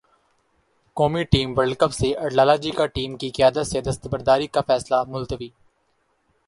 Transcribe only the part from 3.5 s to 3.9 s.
سے